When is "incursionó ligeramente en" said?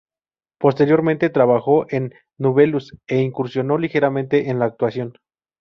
3.19-4.57